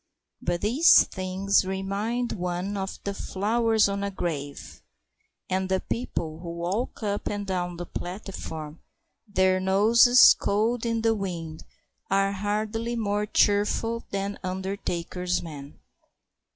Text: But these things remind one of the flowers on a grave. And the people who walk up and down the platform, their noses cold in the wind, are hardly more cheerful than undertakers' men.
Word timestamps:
But 0.41 0.61
these 0.61 1.03
things 1.03 1.63
remind 1.63 2.31
one 2.31 2.75
of 2.75 2.97
the 3.03 3.13
flowers 3.13 3.87
on 3.87 4.03
a 4.03 4.09
grave. 4.09 4.81
And 5.47 5.69
the 5.69 5.79
people 5.79 6.39
who 6.39 6.49
walk 6.55 7.03
up 7.03 7.27
and 7.27 7.45
down 7.45 7.77
the 7.77 7.85
platform, 7.85 8.81
their 9.27 9.59
noses 9.59 10.33
cold 10.33 10.87
in 10.87 11.03
the 11.03 11.13
wind, 11.13 11.65
are 12.09 12.31
hardly 12.31 12.95
more 12.95 13.27
cheerful 13.27 14.03
than 14.09 14.39
undertakers' 14.43 15.43
men. 15.43 15.79